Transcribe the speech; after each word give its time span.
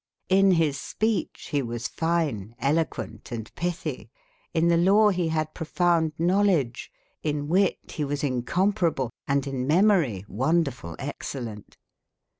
In 0.29 0.57
bis 0.57 0.79
specbe 0.95 1.51
be 1.51 1.61
was 1.61 1.87
fyne, 1.87 2.55
elo 2.59 2.85
quent, 2.85 3.31
and 3.31 3.53
pyttbye* 3.53 4.09
In 4.51 4.67
tbe 4.67 4.79
lawe 4.83 5.11
be 5.15 5.29
bad 5.29 5.53
prof 5.53 5.75
ounde 5.79 6.13
knowledge, 6.17 6.91
in 7.21 7.47
witte 7.47 7.97
be 7.97 8.03
was 8.05 8.23
imcomparable, 8.23 9.11
and 9.27 9.45
in 9.45 9.67
memory 9.67 10.25
wonder 10.27 10.71
ful 10.71 10.95
excellente. 10.97 11.75